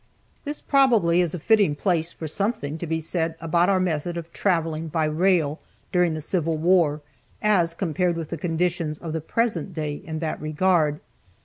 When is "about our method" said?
3.39-4.17